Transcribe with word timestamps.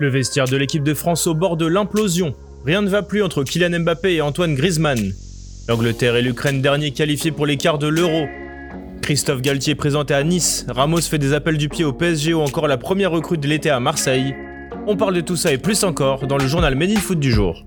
Le 0.00 0.08
vestiaire 0.08 0.46
de 0.46 0.56
l'équipe 0.56 0.82
de 0.82 0.94
France 0.94 1.26
au 1.26 1.34
bord 1.34 1.58
de 1.58 1.66
l'implosion. 1.66 2.34
Rien 2.64 2.80
ne 2.80 2.88
va 2.88 3.02
plus 3.02 3.22
entre 3.22 3.44
Kylian 3.44 3.80
Mbappé 3.80 4.14
et 4.14 4.22
Antoine 4.22 4.54
Griezmann. 4.54 5.12
L'Angleterre 5.68 6.16
et 6.16 6.22
l'Ukraine 6.22 6.62
derniers 6.62 6.92
qualifiés 6.92 7.32
pour 7.32 7.44
les 7.44 7.58
quarts 7.58 7.76
de 7.76 7.86
l'Euro. 7.86 8.24
Christophe 9.02 9.42
Galtier 9.42 9.74
présenté 9.74 10.14
à 10.14 10.22
Nice, 10.24 10.64
Ramos 10.70 11.02
fait 11.02 11.18
des 11.18 11.34
appels 11.34 11.58
du 11.58 11.68
pied 11.68 11.84
au 11.84 11.92
PSG 11.92 12.32
ou 12.32 12.40
encore 12.40 12.66
la 12.66 12.78
première 12.78 13.10
recrue 13.10 13.36
de 13.36 13.46
l'été 13.46 13.68
à 13.68 13.78
Marseille. 13.78 14.34
On 14.86 14.96
parle 14.96 15.16
de 15.16 15.20
tout 15.20 15.36
ça 15.36 15.52
et 15.52 15.58
plus 15.58 15.84
encore 15.84 16.26
dans 16.26 16.38
le 16.38 16.46
journal 16.46 16.76
Made 16.76 16.96
Foot 16.96 17.20
du 17.20 17.30
jour. 17.30 17.62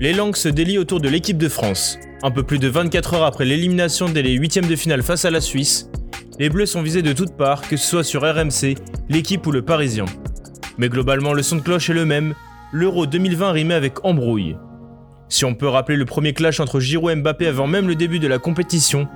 Les 0.00 0.12
langues 0.12 0.36
se 0.36 0.48
délient 0.48 0.78
autour 0.78 1.00
de 1.00 1.08
l'équipe 1.08 1.38
de 1.38 1.48
France. 1.48 1.98
Un 2.22 2.30
peu 2.30 2.44
plus 2.44 2.60
de 2.60 2.68
24 2.68 3.14
heures 3.14 3.24
après 3.24 3.44
l'élimination 3.44 4.08
dès 4.08 4.22
les 4.22 4.34
huitièmes 4.34 4.68
de 4.68 4.76
finale 4.76 5.02
face 5.02 5.24
à 5.24 5.30
la 5.32 5.40
Suisse, 5.40 5.90
les 6.38 6.48
Bleus 6.48 6.66
sont 6.66 6.82
visés 6.82 7.02
de 7.02 7.12
toutes 7.12 7.36
parts, 7.36 7.62
que 7.62 7.76
ce 7.76 7.84
soit 7.84 8.04
sur 8.04 8.22
RMC, 8.22 8.76
l'équipe 9.08 9.44
ou 9.44 9.50
le 9.50 9.62
Parisien. 9.62 10.04
Mais 10.76 10.88
globalement, 10.88 11.32
le 11.32 11.42
son 11.42 11.56
de 11.56 11.62
cloche 11.62 11.90
est 11.90 11.94
le 11.94 12.04
même, 12.04 12.34
l'Euro 12.70 13.06
2020 13.06 13.50
rimé 13.50 13.74
avec 13.74 14.04
embrouille. 14.04 14.56
Si 15.28 15.44
on 15.44 15.56
peut 15.56 15.66
rappeler 15.66 15.96
le 15.96 16.04
premier 16.04 16.32
clash 16.32 16.60
entre 16.60 16.78
Giroud 16.78 17.10
et 17.10 17.16
Mbappé 17.16 17.48
avant 17.48 17.66
même 17.66 17.88
le 17.88 17.96
début 17.96 18.20
de 18.20 18.28
la 18.28 18.38
compétition, 18.38 19.08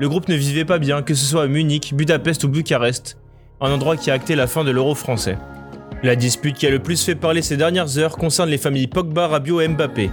le 0.00 0.08
groupe 0.08 0.28
ne 0.28 0.34
vivait 0.34 0.64
pas 0.64 0.80
bien, 0.80 1.02
que 1.02 1.14
ce 1.14 1.24
soit 1.24 1.44
à 1.44 1.46
Munich, 1.46 1.94
Budapest 1.94 2.42
ou 2.42 2.48
Bucarest, 2.48 3.16
un 3.60 3.70
endroit 3.70 3.96
qui 3.96 4.10
a 4.10 4.14
acté 4.14 4.34
la 4.34 4.48
fin 4.48 4.64
de 4.64 4.72
l'Euro 4.72 4.96
français. 4.96 5.38
La 6.02 6.14
dispute 6.14 6.56
qui 6.56 6.66
a 6.66 6.70
le 6.70 6.78
plus 6.78 7.02
fait 7.02 7.14
parler 7.14 7.42
ces 7.42 7.56
dernières 7.56 7.98
heures 7.98 8.16
concerne 8.16 8.50
les 8.50 8.58
familles 8.58 8.86
Pogba, 8.86 9.28
Rabiot 9.28 9.60
et 9.60 9.68
Mbappé. 9.68 10.10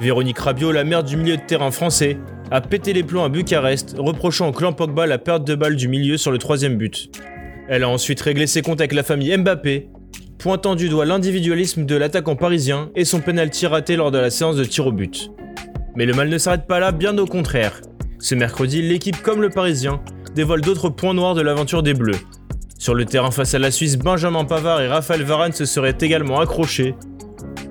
Véronique 0.00 0.38
Rabiot, 0.38 0.70
la 0.70 0.84
mère 0.84 1.02
du 1.02 1.16
milieu 1.16 1.36
de 1.36 1.42
terrain 1.42 1.72
français, 1.72 2.16
a 2.50 2.60
pété 2.60 2.92
les 2.92 3.02
plombs 3.02 3.24
à 3.24 3.28
Bucarest, 3.28 3.96
reprochant 3.98 4.48
au 4.48 4.52
clan 4.52 4.72
Pogba 4.72 5.06
la 5.06 5.18
perte 5.18 5.44
de 5.44 5.54
balle 5.54 5.76
du 5.76 5.88
milieu 5.88 6.16
sur 6.16 6.30
le 6.30 6.38
troisième 6.38 6.76
but. 6.76 7.10
Elle 7.68 7.82
a 7.82 7.88
ensuite 7.88 8.20
réglé 8.20 8.46
ses 8.46 8.62
comptes 8.62 8.80
avec 8.80 8.92
la 8.92 9.02
famille 9.02 9.36
Mbappé, 9.36 9.88
pointant 10.38 10.76
du 10.76 10.88
doigt 10.88 11.04
l'individualisme 11.04 11.84
de 11.84 11.96
l'attaquant 11.96 12.36
parisien 12.36 12.90
et 12.94 13.04
son 13.04 13.20
pénalty 13.20 13.66
raté 13.66 13.96
lors 13.96 14.12
de 14.12 14.18
la 14.18 14.30
séance 14.30 14.56
de 14.56 14.64
tir 14.64 14.86
au 14.86 14.92
but. 14.92 15.30
Mais 15.96 16.06
le 16.06 16.14
mal 16.14 16.28
ne 16.28 16.38
s'arrête 16.38 16.68
pas 16.68 16.78
là, 16.78 16.92
bien 16.92 17.18
au 17.18 17.26
contraire. 17.26 17.80
Ce 18.20 18.36
mercredi, 18.36 18.82
l'équipe 18.82 19.20
comme 19.20 19.42
le 19.42 19.50
parisien 19.50 20.00
dévoile 20.34 20.60
d'autres 20.60 20.90
points 20.90 21.14
noirs 21.14 21.34
de 21.34 21.42
l'aventure 21.42 21.82
des 21.82 21.94
Bleus. 21.94 22.20
Sur 22.78 22.94
le 22.94 23.04
terrain 23.04 23.32
face 23.32 23.54
à 23.54 23.58
la 23.58 23.72
Suisse, 23.72 23.98
Benjamin 23.98 24.44
Pavard 24.44 24.80
et 24.80 24.86
Raphaël 24.86 25.24
Varane 25.24 25.52
se 25.52 25.64
seraient 25.64 25.96
également 26.00 26.38
accrochés. 26.38 26.94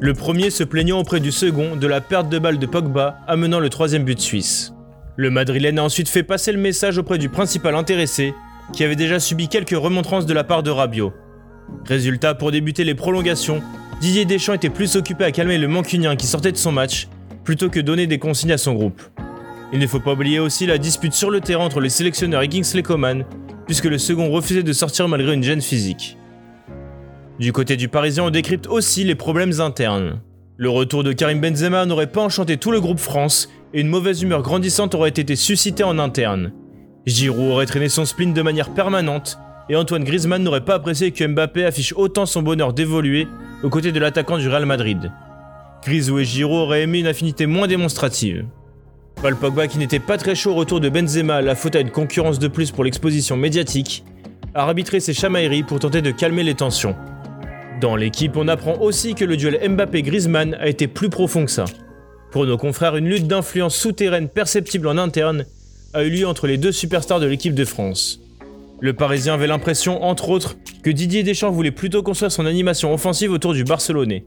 Le 0.02 0.14
premier 0.14 0.50
se 0.50 0.66
plaignant 0.66 1.00
auprès 1.00 1.22
du 1.22 1.32
second 1.32 1.78
de 1.78 1.88
la 1.88 2.02
perte 2.02 2.28
de 2.28 2.38
balle 2.38 2.60
de 2.60 2.66
Pogba, 2.66 3.18
amenant 3.26 3.62
le 3.62 3.70
troisième 3.70 4.04
but 4.04 4.20
suisse. 4.20 4.74
Le 5.16 5.32
Madrilène 5.32 5.80
a 5.80 5.84
ensuite 5.84 6.10
fait 6.10 6.24
passer 6.24 6.52
le 6.52 6.60
message 6.60 6.98
auprès 6.98 7.18
du 7.18 7.30
principal 7.30 7.74
intéressé, 7.74 8.34
qui 8.74 8.84
avait 8.84 8.98
déjà 8.98 9.18
subi 9.22 9.48
quelques 9.48 9.70
remontrances 9.78 10.26
de 10.26 10.34
la 10.34 10.44
part 10.44 10.62
de 10.62 10.72
Rabiot. 10.72 11.14
Résultat, 11.86 12.36
pour 12.36 12.52
débuter 12.52 12.84
les 12.84 12.94
prolongations, 12.94 13.64
Didier 14.02 14.26
Deschamps 14.26 14.54
était 14.54 14.70
plus 14.70 14.98
occupé 14.98 15.24
à 15.24 15.32
calmer 15.32 15.58
le 15.58 15.70
mancunien 15.70 16.18
qui 16.18 16.28
sortait 16.28 16.52
de 16.52 16.58
son 16.58 16.74
match, 16.74 17.08
plutôt 17.46 17.70
que 17.70 17.80
donner 17.80 18.08
des 18.08 18.20
consignes 18.20 18.52
à 18.52 18.58
son 18.58 18.74
groupe. 18.74 19.02
Il 19.72 19.80
ne 19.80 19.88
faut 19.88 20.02
pas 20.02 20.14
oublier 20.14 20.40
aussi 20.40 20.66
la 20.66 20.78
dispute 20.78 21.14
sur 21.14 21.32
le 21.32 21.40
terrain 21.40 21.64
entre 21.64 21.80
les 21.80 21.90
sélectionneurs 21.90 22.42
et 22.42 22.50
Kingsley 22.50 22.84
puisque 23.68 23.86
le 23.86 23.98
second 23.98 24.32
refusait 24.32 24.64
de 24.64 24.74
sortir 24.74 25.08
malgré 25.08 25.34
une 25.34 25.44
gêne 25.44 25.62
physique. 25.62 26.18
Du 27.40 27.54
côté 27.54 27.78
du 27.78 27.88
Parisien, 27.88 28.24
on 28.24 28.30
décrypte 28.32 28.66
aussi 28.68 29.04
les 29.04 29.14
problèmes 29.14 29.62
internes. 29.62 30.22
Le 30.56 30.70
retour 30.70 31.04
de 31.04 31.14
Karim 31.14 31.40
Benzema 31.40 31.86
n'aurait 31.86 32.12
pas 32.12 32.24
enchanté 32.24 32.58
tout 32.58 32.72
le 32.72 32.82
groupe 32.82 33.00
France, 33.00 33.48
et 33.74 33.82
une 33.82 33.90
mauvaise 33.90 34.24
humeur 34.24 34.42
grandissante 34.42 34.96
aurait 34.96 35.10
été 35.10 35.36
suscitée 35.36 35.84
en 35.84 36.00
interne. 36.00 36.52
Giroud 37.06 37.52
aurait 37.52 37.68
traîné 37.68 37.90
son 37.90 38.06
spleen 38.06 38.34
de 38.34 38.42
manière 38.42 38.74
permanente, 38.74 39.38
et 39.70 39.76
Antoine 39.76 40.04
Griezmann 40.04 40.42
n'aurait 40.42 40.66
pas 40.66 40.76
apprécié 40.76 41.12
que 41.12 41.28
Mbappé 41.28 41.64
affiche 41.66 41.94
autant 41.96 42.26
son 42.26 42.42
bonheur 42.42 42.74
d'évoluer 42.74 43.28
aux 43.64 43.70
côtés 43.70 43.92
de 43.92 44.00
l'attaquant 44.00 44.38
du 44.38 44.48
Real 44.48 44.66
Madrid. 44.66 45.12
Grisou 45.84 46.20
et 46.20 46.26
Giroud 46.26 46.56
auraient 46.56 46.84
aimé 46.84 47.00
une 47.00 47.08
affinité 47.08 47.46
moins 47.46 47.68
démonstrative. 47.68 48.46
Paul 49.22 49.36
Pogba, 49.36 49.68
qui 49.68 49.80
n'était 49.80 50.00
pas 50.00 50.18
très 50.18 50.36
chaud 50.36 50.52
au 50.52 50.56
retour 50.56 50.80
de 50.80 50.90
Benzema, 50.90 51.42
la 51.42 51.56
faute 51.56 51.76
à 51.76 51.80
une 51.80 51.90
concurrence 51.90 52.38
de 52.38 52.48
plus 52.48 52.70
pour 52.70 52.84
l'exposition 52.84 53.36
médiatique, 53.36 54.04
a 54.54 54.62
arbitré 54.62 55.00
ses 55.00 55.14
chamailleries 55.14 55.64
pour 55.64 55.80
tenter 55.80 56.04
de 56.04 56.12
calmer 56.12 56.44
les 56.44 56.54
tensions. 56.54 56.96
Dans 57.82 57.96
l'équipe, 57.96 58.38
on 58.38 58.48
apprend 58.48 58.78
aussi 58.80 59.16
que 59.16 59.26
le 59.26 59.36
duel 59.36 59.60
Mbappé-Griezmann 59.70 60.54
a 60.60 60.68
été 60.68 60.88
plus 60.88 61.10
profond 61.10 61.46
que 61.46 61.52
ça. 61.52 61.66
Pour 62.32 62.46
nos 62.46 62.58
confrères, 62.58 62.96
une 62.96 63.10
lutte 63.10 63.28
d'influence 63.28 63.76
souterraine 63.76 64.30
perceptible 64.30 64.88
en 64.88 64.98
interne 64.98 65.46
a 65.94 66.04
eu 66.04 66.10
lieu 66.12 66.28
entre 66.28 66.46
les 66.46 66.58
deux 66.58 66.72
superstars 66.72 67.20
de 67.20 67.26
l'équipe 67.26 67.56
de 67.56 67.66
France. 67.66 68.20
Le 68.80 68.94
Parisien 68.94 69.34
avait 69.34 69.48
l'impression, 69.48 70.04
entre 70.04 70.30
autres, 70.30 70.58
que 70.84 70.92
Didier 70.92 71.24
Deschamps 71.24 71.50
voulait 71.50 71.72
plutôt 71.72 72.04
construire 72.04 72.32
son 72.32 72.46
animation 72.46 72.94
offensive 72.94 73.32
autour 73.32 73.54
du 73.54 73.64
Barcelonais. 73.64 74.26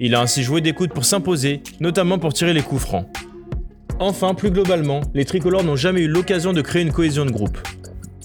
Il 0.00 0.14
a 0.14 0.22
ainsi 0.22 0.42
joué 0.42 0.62
des 0.62 0.72
coudes 0.72 0.92
pour 0.92 1.04
s'imposer, 1.04 1.62
notamment 1.80 2.18
pour 2.18 2.32
tirer 2.32 2.54
les 2.54 2.62
coups 2.62 2.82
francs. 2.82 3.06
Enfin, 3.98 4.34
plus 4.34 4.50
globalement, 4.50 5.00
les 5.14 5.24
tricolores 5.24 5.64
n'ont 5.64 5.74
jamais 5.74 6.02
eu 6.02 6.08
l'occasion 6.08 6.52
de 6.52 6.60
créer 6.60 6.82
une 6.82 6.92
cohésion 6.92 7.24
de 7.24 7.30
groupe. 7.30 7.56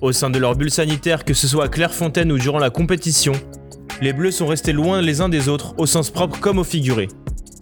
Au 0.02 0.12
sein 0.12 0.30
de 0.30 0.38
leur 0.38 0.56
bulle 0.56 0.70
sanitaire, 0.70 1.24
que 1.24 1.34
ce 1.34 1.48
soit 1.48 1.66
à 1.66 1.68
Clairefontaine 1.70 2.32
ou 2.32 2.38
durant 2.38 2.60
la 2.60 2.70
compétition, 2.70 3.32
les 4.02 4.12
Bleus 4.12 4.32
sont 4.32 4.48
restés 4.48 4.74
loin 4.74 5.02
les 5.02 5.22
uns 5.22 5.30
des 5.30 5.48
autres, 5.48 5.74
au 5.78 5.86
sens 5.86 6.10
propre 6.10 6.40
comme 6.42 6.60
au 6.60 6.66
figuré. 6.66 7.08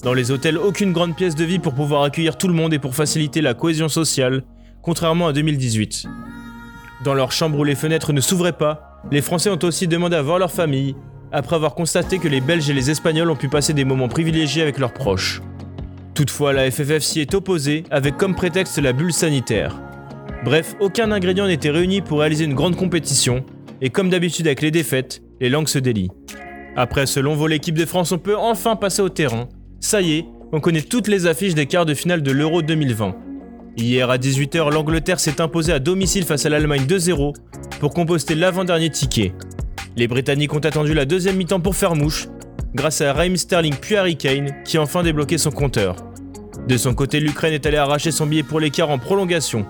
Dans 0.03 0.13
les 0.13 0.31
hôtels, 0.31 0.57
aucune 0.57 0.91
grande 0.91 1.15
pièce 1.15 1.35
de 1.35 1.43
vie 1.43 1.59
pour 1.59 1.75
pouvoir 1.75 2.01
accueillir 2.01 2.37
tout 2.37 2.47
le 2.47 2.53
monde 2.53 2.73
et 2.73 2.79
pour 2.79 2.95
faciliter 2.95 3.41
la 3.41 3.53
cohésion 3.53 3.89
sociale, 3.89 4.43
contrairement 4.81 5.27
à 5.27 5.33
2018. 5.33 6.07
Dans 7.03 7.13
leurs 7.13 7.31
chambres 7.31 7.59
où 7.59 7.63
les 7.63 7.75
fenêtres 7.75 8.11
ne 8.11 8.21
s'ouvraient 8.21 8.53
pas, 8.53 9.01
les 9.11 9.21
Français 9.21 9.51
ont 9.51 9.59
aussi 9.61 9.87
demandé 9.87 10.15
à 10.15 10.23
voir 10.23 10.39
leur 10.39 10.51
famille, 10.51 10.95
après 11.31 11.57
avoir 11.57 11.75
constaté 11.75 12.17
que 12.17 12.27
les 12.27 12.41
Belges 12.41 12.69
et 12.71 12.73
les 12.73 12.89
Espagnols 12.89 13.29
ont 13.29 13.35
pu 13.35 13.49
passer 13.49 13.73
des 13.73 13.85
moments 13.85 14.07
privilégiés 14.07 14.63
avec 14.63 14.79
leurs 14.79 14.93
proches. 14.93 15.43
Toutefois, 16.19 16.51
la 16.51 16.69
FFF 16.69 16.99
s'y 16.99 17.21
est 17.21 17.33
opposée 17.33 17.85
avec 17.91 18.17
comme 18.17 18.35
prétexte 18.35 18.77
la 18.77 18.91
bulle 18.91 19.13
sanitaire. 19.13 19.81
Bref, 20.43 20.75
aucun 20.81 21.13
ingrédient 21.13 21.47
n'était 21.47 21.69
réuni 21.69 22.01
pour 22.01 22.19
réaliser 22.19 22.43
une 22.43 22.55
grande 22.55 22.75
compétition, 22.75 23.45
et 23.79 23.89
comme 23.89 24.09
d'habitude 24.09 24.45
avec 24.45 24.61
les 24.61 24.69
défaites, 24.69 25.21
les 25.39 25.47
langues 25.47 25.69
se 25.69 25.79
délient. 25.79 26.11
Après 26.75 27.05
ce 27.05 27.21
long 27.21 27.35
vol 27.35 27.53
équipe 27.53 27.77
de 27.77 27.85
France, 27.85 28.11
on 28.11 28.17
peut 28.17 28.35
enfin 28.35 28.75
passer 28.75 29.01
au 29.01 29.07
terrain. 29.07 29.47
Ça 29.79 30.01
y 30.01 30.17
est, 30.17 30.25
on 30.51 30.59
connaît 30.59 30.81
toutes 30.81 31.07
les 31.07 31.25
affiches 31.25 31.55
des 31.55 31.67
quarts 31.67 31.85
de 31.85 31.93
finale 31.93 32.21
de 32.21 32.31
l'Euro 32.31 32.61
2020. 32.61 33.15
Hier 33.77 34.09
à 34.09 34.17
18h, 34.17 34.73
l'Angleterre 34.73 35.21
s'est 35.21 35.39
imposée 35.39 35.71
à 35.71 35.79
domicile 35.79 36.25
face 36.25 36.45
à 36.45 36.49
l'Allemagne 36.49 36.83
2-0 36.83 37.33
pour 37.79 37.93
composter 37.93 38.35
l'avant-dernier 38.35 38.89
ticket. 38.89 39.31
Les 39.95 40.09
Britanniques 40.09 40.53
ont 40.53 40.59
attendu 40.59 40.93
la 40.93 41.05
deuxième 41.05 41.37
mi-temps 41.37 41.61
pour 41.61 41.77
faire 41.77 41.95
mouche, 41.95 42.27
grâce 42.75 42.99
à 42.99 43.13
Raheem 43.13 43.37
Sterling 43.37 43.75
puis 43.79 43.95
Harry 43.95 44.17
Kane 44.17 44.51
qui 44.65 44.75
a 44.75 44.81
enfin 44.81 45.01
débloqué 45.01 45.37
son 45.37 45.51
compteur. 45.51 45.95
De 46.67 46.77
son 46.77 46.93
côté, 46.93 47.19
l'Ukraine 47.19 47.53
est 47.53 47.65
allée 47.65 47.77
arracher 47.77 48.11
son 48.11 48.27
billet 48.27 48.43
pour 48.43 48.59
l'écart 48.59 48.89
en 48.89 48.99
prolongation. 48.99 49.65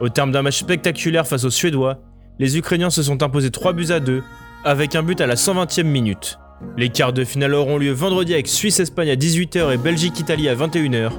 Au 0.00 0.08
terme 0.08 0.32
d'un 0.32 0.42
match 0.42 0.58
spectaculaire 0.58 1.26
face 1.26 1.44
aux 1.44 1.50
Suédois, 1.50 1.98
les 2.38 2.58
Ukrainiens 2.58 2.90
se 2.90 3.02
sont 3.02 3.22
imposés 3.22 3.50
3 3.50 3.72
buts 3.72 3.90
à 3.90 4.00
2, 4.00 4.22
avec 4.64 4.94
un 4.94 5.02
but 5.02 5.20
à 5.20 5.26
la 5.26 5.36
120e 5.36 5.84
minute. 5.84 6.38
Les 6.76 6.88
quarts 6.88 7.12
de 7.12 7.24
finale 7.24 7.54
auront 7.54 7.78
lieu 7.78 7.92
vendredi 7.92 8.34
avec 8.34 8.48
Suisse-Espagne 8.48 9.10
à 9.10 9.14
18h 9.14 9.72
et 9.72 9.76
Belgique-Italie 9.76 10.48
à 10.48 10.54
21h, 10.54 11.12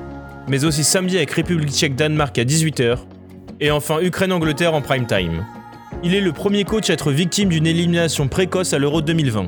mais 0.47 0.65
aussi 0.65 0.83
samedi 0.83 1.17
avec 1.17 1.31
République 1.31 1.71
tchèque-Danemark 1.71 2.37
à 2.37 2.43
18h, 2.43 2.97
et 3.59 3.71
enfin 3.71 3.99
Ukraine-Angleterre 4.01 4.73
en 4.73 4.81
prime 4.81 5.07
time. 5.07 5.45
Il 6.03 6.13
est 6.13 6.21
le 6.21 6.31
premier 6.31 6.63
coach 6.63 6.89
à 6.89 6.93
être 6.93 7.11
victime 7.11 7.49
d'une 7.49 7.65
élimination 7.65 8.27
précoce 8.27 8.73
à 8.73 8.79
l'Euro 8.79 9.01
2020. 9.01 9.47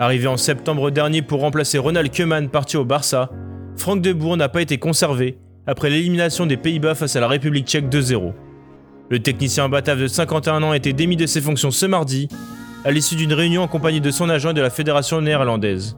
Arrivé 0.00 0.26
en 0.26 0.36
septembre 0.36 0.90
dernier 0.90 1.22
pour 1.22 1.40
remplacer 1.40 1.78
Ronald 1.78 2.14
Koeman 2.14 2.48
parti 2.48 2.76
au 2.76 2.84
Barça, 2.84 3.30
Franck 3.76 4.00
de 4.02 4.12
Bourg 4.12 4.36
n'a 4.36 4.48
pas 4.48 4.62
été 4.62 4.78
conservé 4.78 5.38
après 5.66 5.90
l'élimination 5.90 6.46
des 6.46 6.56
Pays-Bas 6.56 6.94
face 6.94 7.16
à 7.16 7.20
la 7.20 7.28
République 7.28 7.66
tchèque 7.66 7.88
2-0. 7.88 8.32
Le 9.10 9.18
technicien 9.20 9.68
batave 9.68 10.00
de 10.00 10.08
51 10.08 10.62
ans 10.62 10.70
a 10.72 10.76
été 10.76 10.92
démis 10.92 11.16
de 11.16 11.26
ses 11.26 11.40
fonctions 11.40 11.70
ce 11.70 11.86
mardi, 11.86 12.28
à 12.84 12.90
l'issue 12.90 13.16
d'une 13.16 13.32
réunion 13.32 13.62
en 13.62 13.68
compagnie 13.68 14.00
de 14.00 14.10
son 14.10 14.28
agent 14.28 14.52
de 14.52 14.60
la 14.60 14.70
fédération 14.70 15.20
néerlandaise. 15.20 15.96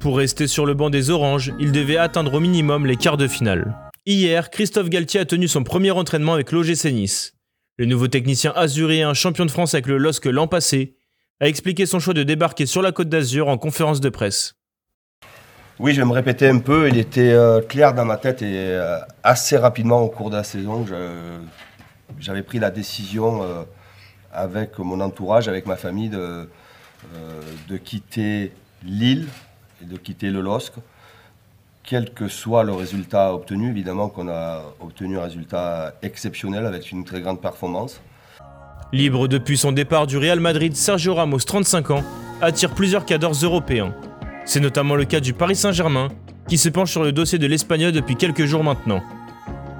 Pour 0.00 0.18
rester 0.18 0.46
sur 0.46 0.66
le 0.66 0.74
banc 0.74 0.90
des 0.90 1.10
Oranges, 1.10 1.52
il 1.58 1.72
devait 1.72 1.96
atteindre 1.96 2.34
au 2.34 2.40
minimum 2.40 2.86
les 2.86 2.96
quarts 2.96 3.16
de 3.16 3.28
finale. 3.28 3.74
Hier, 4.06 4.50
Christophe 4.50 4.90
Galtier 4.90 5.20
a 5.20 5.24
tenu 5.24 5.48
son 5.48 5.64
premier 5.64 5.90
entraînement 5.90 6.34
avec 6.34 6.52
l'OGC 6.52 6.92
Nice. 6.92 7.34
Le 7.78 7.86
nouveau 7.86 8.06
technicien 8.06 8.52
azurien, 8.54 9.14
champion 9.14 9.46
de 9.46 9.50
France 9.50 9.74
avec 9.74 9.86
le 9.86 9.96
LOSC 9.96 10.26
l'an 10.26 10.46
passé, 10.46 10.96
a 11.40 11.48
expliqué 11.48 11.86
son 11.86 12.00
choix 12.00 12.14
de 12.14 12.22
débarquer 12.22 12.66
sur 12.66 12.82
la 12.82 12.92
côte 12.92 13.08
d'Azur 13.08 13.48
en 13.48 13.58
conférence 13.58 14.00
de 14.00 14.10
presse. 14.10 14.54
Oui, 15.80 15.92
je 15.92 16.00
vais 16.00 16.06
me 16.06 16.12
répéter 16.12 16.48
un 16.48 16.60
peu. 16.60 16.88
Il 16.88 16.98
était 16.98 17.32
euh, 17.32 17.60
clair 17.60 17.94
dans 17.94 18.04
ma 18.04 18.16
tête 18.16 18.42
et 18.42 18.54
euh, 18.54 18.98
assez 19.24 19.56
rapidement 19.56 20.02
au 20.02 20.08
cours 20.08 20.30
de 20.30 20.36
la 20.36 20.44
saison, 20.44 20.86
j'avais 22.20 22.42
pris 22.42 22.60
la 22.60 22.70
décision 22.70 23.42
euh, 23.42 23.62
avec 24.32 24.78
mon 24.78 25.00
entourage, 25.00 25.48
avec 25.48 25.66
ma 25.66 25.74
famille, 25.76 26.10
de, 26.10 26.48
quitter 27.84 28.52
l'île 28.84 29.26
et 29.82 29.86
de 29.86 29.96
quitter 29.96 30.30
le 30.30 30.40
LOSC 30.40 30.74
quel 31.86 32.14
que 32.14 32.28
soit 32.28 32.62
le 32.62 32.72
résultat 32.72 33.34
obtenu. 33.34 33.68
Évidemment 33.68 34.08
qu'on 34.08 34.28
a 34.28 34.62
obtenu 34.80 35.18
un 35.18 35.22
résultat 35.24 35.92
exceptionnel 36.02 36.64
avec 36.64 36.90
une 36.90 37.04
très 37.04 37.20
grande 37.20 37.42
performance. 37.42 38.00
Libre 38.90 39.28
depuis 39.28 39.58
son 39.58 39.72
départ 39.72 40.06
du 40.06 40.16
Real 40.16 40.40
Madrid, 40.40 40.74
Sergio 40.74 41.14
Ramos, 41.14 41.40
35 41.40 41.90
ans, 41.90 42.02
attire 42.40 42.70
plusieurs 42.70 43.04
cadors 43.04 43.34
européens. 43.34 43.94
C'est 44.44 44.60
notamment 44.60 44.94
le 44.94 45.04
cas 45.04 45.20
du 45.20 45.32
Paris 45.32 45.56
Saint-Germain, 45.56 46.08
qui 46.48 46.58
se 46.58 46.68
penche 46.68 46.90
sur 46.90 47.02
le 47.02 47.12
dossier 47.12 47.38
de 47.38 47.46
l'Espagnol 47.46 47.92
depuis 47.92 48.16
quelques 48.16 48.44
jours 48.44 48.64
maintenant. 48.64 49.02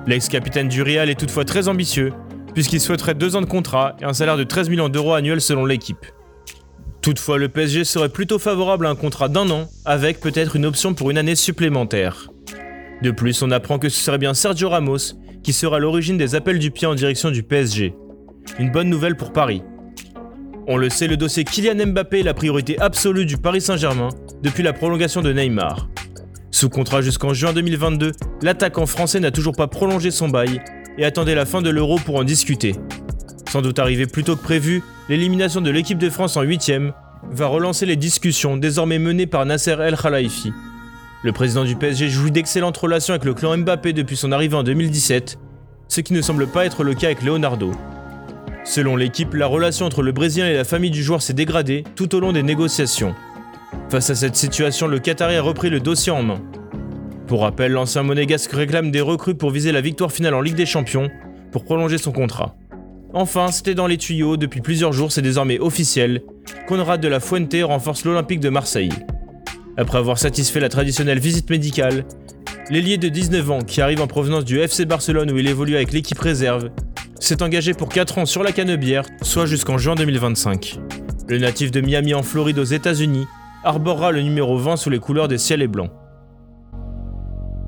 L'ex-capitaine 0.07 0.69
du 0.69 0.83
Real 0.83 1.11
est 1.11 1.19
toutefois 1.19 1.45
très 1.45 1.69
ambitieux, 1.69 2.13
puisqu'il 2.55 2.81
souhaiterait 2.81 3.15
deux 3.15 3.37
ans 3.37 3.41
de 3.41 3.47
contrat 3.47 3.97
et 4.01 4.05
un 4.05 4.13
salaire 4.13 4.37
de 4.37 4.45
13 4.45 4.71
millions 4.71 4.89
d'euros 4.89 5.15
annuels 5.15 5.41
selon 5.41 5.67
l'équipe. 5.67 6.07
Toutefois, 7.03 7.37
le 7.37 7.49
PSG 7.49 7.85
serait 7.85 8.09
plutôt 8.09 8.39
favorable 8.39 8.87
à 8.87 8.91
un 8.91 8.95
contrat 8.95 9.29
d'un 9.29 9.51
an, 9.51 9.69
avec 9.85 10.21
peut-être 10.21 10.57
une 10.57 10.65
option 10.65 10.95
pour 10.95 11.11
une 11.11 11.19
année 11.19 11.35
supplémentaire. 11.35 12.31
De 13.03 13.11
plus, 13.11 13.43
on 13.43 13.51
apprend 13.51 13.79
que 13.79 13.91
ce 13.91 14.03
serait 14.03 14.19
bien 14.19 14.33
Sergio 14.33 14.71
Ramos 14.71 15.15
qui 15.45 15.53
sera 15.53 15.79
l'origine 15.79 16.17
des 16.17 16.35
appels 16.35 16.59
du 16.59 16.71
pied 16.71 16.89
en 16.89 16.95
direction 16.95 17.31
du 17.31 17.43
PSG. 17.43 17.95
Une 18.59 18.73
bonne 18.73 18.89
nouvelle 18.89 19.15
pour 19.15 19.33
Paris. 19.33 19.63
On 20.67 20.79
le 20.79 20.89
sait, 20.89 21.09
le 21.09 21.19
dossier 21.19 21.45
Kylian 21.45 21.89
Mbappé 21.89 22.21
est 22.21 22.23
la 22.23 22.33
priorité 22.33 22.79
absolue 22.81 23.27
du 23.27 23.37
Paris 23.37 23.61
Saint-Germain 23.61 24.09
depuis 24.43 24.63
la 24.63 24.73
prolongation 24.73 25.21
de 25.21 25.31
Neymar. 25.31 25.89
Sous 26.51 26.71
contrat 26.71 27.03
jusqu'en 27.03 27.35
juin 27.35 27.53
2022, 27.53 28.13
l'attaquant 28.41 28.87
français 28.87 29.21
n'a 29.21 29.31
toujours 29.31 29.55
pas 29.55 29.67
prolongé 29.67 30.11
son 30.11 30.31
bail 30.31 30.63
et 30.97 31.05
attendait 31.05 31.35
la 31.35 31.45
fin 31.45 31.61
de 31.61 31.69
l'Euro 31.69 31.99
pour 31.99 32.17
en 32.17 32.25
discuter. 32.25 32.77
Sans 33.51 33.61
doute 33.61 33.79
arrivé 33.79 34.07
plus 34.07 34.25
tôt 34.25 34.37
que 34.37 34.43
prévu, 34.43 34.83
l'élimination 35.11 35.61
de 35.61 35.71
l'équipe 35.71 35.99
de 35.99 36.09
France 36.09 36.39
en 36.39 36.43
8 36.43 36.73
va 37.31 37.47
relancer 37.47 37.85
les 37.85 37.97
discussions 37.97 38.57
désormais 38.57 38.99
menées 38.99 39.27
par 39.27 39.45
Nasser 39.45 39.77
El 39.79 39.99
Khalifi. 39.99 40.51
Le 41.23 41.33
président 41.33 41.65
du 41.65 41.77
PSG 41.77 42.09
jouit 42.09 42.31
d'excellentes 42.31 42.79
relations 42.79 43.13
avec 43.13 43.27
le 43.27 43.35
clan 43.35 43.59
Mbappé 43.59 43.93
depuis 43.93 44.17
son 44.17 44.33
arrivée 44.33 44.57
en 44.57 44.63
2017, 44.63 45.39
ce 45.89 46.01
qui 46.01 46.15
ne 46.15 46.23
semble 46.23 46.47
pas 46.47 46.65
être 46.65 46.85
le 46.85 46.95
cas 46.95 47.09
avec 47.09 47.23
Leonardo. 47.23 47.73
Selon 48.65 48.97
l'équipe, 48.97 49.35
la 49.35 49.47
relation 49.47 49.85
entre 49.85 50.03
le 50.03 50.13
Brésilien 50.13 50.49
et 50.49 50.55
la 50.55 50.65
famille 50.65 50.91
du 50.91 51.03
joueur 51.03 51.21
s'est 51.21 51.35
dégradée 51.35 51.85
tout 51.97 52.15
au 52.15 52.21
long 52.21 52.33
des 52.33 52.43
négociations. 52.43 53.15
Face 53.91 54.09
à 54.09 54.15
cette 54.15 54.37
situation, 54.37 54.87
le 54.87 54.99
Qatari 54.99 55.37
a 55.37 55.43
repris 55.43 55.69
le 55.69 55.81
dossier 55.81 56.11
en 56.11 56.23
main. 56.23 56.41
Pour 57.27 57.43
rappel, 57.43 57.73
l'ancien 57.73 58.03
monégasque 58.03 58.53
réclame 58.53 58.91
des 58.91 59.03
recrues 59.03 59.35
pour 59.35 59.51
viser 59.51 59.71
la 59.71 59.83
victoire 59.83 60.11
finale 60.11 60.35
en 60.35 60.41
Ligue 60.41 60.55
des 60.55 60.67
Champions 60.67 61.11
pour 61.53 61.65
prolonger 61.65 61.99
son 61.99 62.11
contrat. 62.11 62.57
Enfin, 63.13 63.49
c'était 63.49 63.75
dans 63.75 63.87
les 63.87 63.99
tuyaux, 63.99 64.39
depuis 64.39 64.63
plusieurs 64.63 64.93
jours, 64.93 65.13
c'est 65.13 65.23
désormais 65.23 65.59
officiel. 65.59 66.23
Conrad 66.67 67.01
de 67.01 67.09
la 67.09 67.21
Fuente 67.21 67.55
renforce 67.63 68.05
l'Olympique 68.05 68.41
de 68.41 68.49
Marseille. 68.49 68.91
Après 69.77 69.99
avoir 69.99 70.19
satisfait 70.19 70.61
la 70.61 70.71
traditionnelle 70.71 71.19
visite 71.19 71.51
médicale, 71.51 72.05
l'ailier 72.71 72.97
de 72.97 73.09
19 73.09 73.51
ans, 73.51 73.61
qui 73.61 73.83
arrive 73.83 74.01
en 74.01 74.07
provenance 74.07 74.45
du 74.45 74.59
FC 74.59 74.87
Barcelone 74.87 75.31
où 75.31 75.39
il 75.39 75.49
évolue 75.49 75.77
avec 75.77 75.93
l'équipe 75.93 76.19
réserve, 76.19 76.71
s'est 77.21 77.43
engagé 77.43 77.75
pour 77.75 77.89
4 77.89 78.19
ans 78.19 78.27
sur 78.27 78.43
la 78.43 78.53
Canebière, 78.53 79.05
soit 79.23 79.47
jusqu'en 79.47 79.79
juin 79.79 79.95
2025. 79.95 80.79
Le 81.29 81.39
natif 81.39 81.71
de 81.71 81.81
Miami 81.81 82.15
en 82.15 82.23
Floride 82.23 82.59
aux 82.59 82.65
États-Unis 82.65 83.27
arborera 83.65 84.13
le 84.13 84.21
numéro 84.21 84.59
20 84.59 84.77
sous 84.77 84.91
les 84.91 84.99
couleurs 84.99 85.29
des 85.29 85.39
ciels 85.39 85.63
et 85.63 85.69
blancs. 85.69 85.91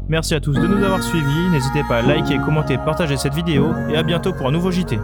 Merci 0.09 0.35
à 0.35 0.41
tous 0.41 0.53
de 0.53 0.67
nous 0.67 0.85
avoir 0.85 1.03
suivis, 1.03 1.51
n'hésitez 1.51 1.83
pas 1.89 1.99
à 1.99 2.03
liker, 2.03 2.39
commenter, 2.39 2.77
partager 2.77 3.17
cette 3.17 3.35
vidéo 3.35 3.73
et 3.91 3.97
à 3.97 4.03
bientôt 4.03 4.33
pour 4.33 4.47
un 4.47 4.53
nouveau 4.53 4.71
JT. 4.71 4.99